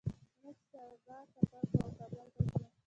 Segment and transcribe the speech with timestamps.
[0.41, 2.63] موږ سبا سفر کوو او کابل ته ځو